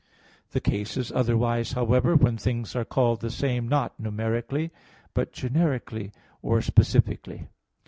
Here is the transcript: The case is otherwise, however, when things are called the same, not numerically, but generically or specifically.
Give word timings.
The 0.49 0.59
case 0.59 0.97
is 0.97 1.11
otherwise, 1.11 1.73
however, 1.73 2.15
when 2.15 2.35
things 2.35 2.75
are 2.75 2.83
called 2.83 3.21
the 3.21 3.29
same, 3.29 3.67
not 3.67 3.99
numerically, 3.99 4.71
but 5.13 5.31
generically 5.31 6.11
or 6.41 6.59
specifically. 6.63 7.45